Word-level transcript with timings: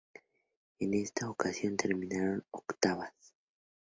En 0.79 0.95
esta 0.95 1.29
ocasión, 1.29 1.77
terminaron 1.77 2.43
octavas. 2.49 3.13